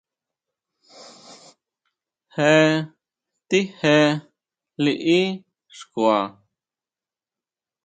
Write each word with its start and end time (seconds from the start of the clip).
Jetije 2.35 3.95
liʼí 4.83 5.19
xkua. 5.77 6.17